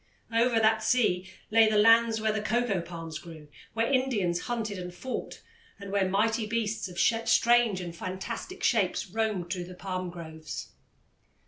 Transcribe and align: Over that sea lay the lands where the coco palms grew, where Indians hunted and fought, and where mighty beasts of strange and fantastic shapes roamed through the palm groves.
Over 0.33 0.59
that 0.59 0.81
sea 0.81 1.29
lay 1.51 1.69
the 1.69 1.77
lands 1.77 2.19
where 2.19 2.31
the 2.31 2.41
coco 2.41 2.81
palms 2.81 3.19
grew, 3.19 3.49
where 3.75 3.85
Indians 3.85 4.39
hunted 4.39 4.79
and 4.79 4.91
fought, 4.91 5.43
and 5.79 5.91
where 5.91 6.09
mighty 6.09 6.47
beasts 6.47 6.87
of 6.87 6.97
strange 6.97 7.79
and 7.81 7.95
fantastic 7.95 8.63
shapes 8.63 9.07
roamed 9.11 9.53
through 9.53 9.65
the 9.65 9.75
palm 9.75 10.09
groves. 10.09 10.71